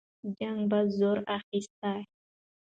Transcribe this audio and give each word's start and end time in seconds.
جنګ 0.37 0.59
به 0.71 0.79
زور 0.97 1.17
اخیسته. 1.37 1.91